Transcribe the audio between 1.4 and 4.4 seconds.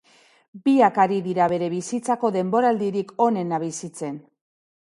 bere bizitzako denboraldirik onena bizitzen.